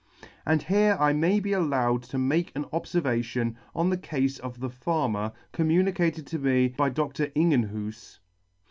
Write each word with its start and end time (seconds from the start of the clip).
And 0.47 0.63
here 0.63 0.97
I 0.99 1.13
may 1.13 1.39
be 1.39 1.53
allowed 1.53 2.01
to 2.05 2.17
make 2.17 2.51
an 2.55 2.65
obferva 2.73 3.23
tion 3.23 3.55
on 3.75 3.91
the 3.91 3.99
cafe 3.99 4.41
of 4.41 4.59
the 4.59 4.71
farmer, 4.71 5.31
communicated 5.51 6.25
to 6.25 6.39
me 6.39 6.69
by 6.69 6.89
Dr. 6.89 7.31
Ingen 7.35 7.67
houfz. 7.69 8.17